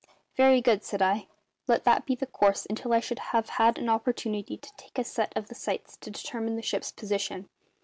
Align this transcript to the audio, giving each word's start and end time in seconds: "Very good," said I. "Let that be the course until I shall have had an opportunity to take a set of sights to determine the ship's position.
"Very 0.35 0.61
good," 0.61 0.83
said 0.83 1.03
I. 1.03 1.27
"Let 1.67 1.83
that 1.83 2.07
be 2.07 2.15
the 2.15 2.25
course 2.25 2.65
until 2.67 2.91
I 2.91 3.01
shall 3.01 3.17
have 3.21 3.49
had 3.49 3.77
an 3.77 3.87
opportunity 3.87 4.57
to 4.57 4.73
take 4.75 4.97
a 4.97 5.03
set 5.03 5.31
of 5.35 5.45
sights 5.55 5.95
to 5.97 6.09
determine 6.09 6.55
the 6.55 6.63
ship's 6.63 6.91
position. 6.91 7.47